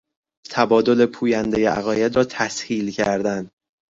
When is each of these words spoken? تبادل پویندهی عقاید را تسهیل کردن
تبادل 0.49 1.05
پویندهی 1.05 1.65
عقاید 1.65 2.15
را 2.15 2.23
تسهیل 2.23 2.91
کردن 2.91 3.49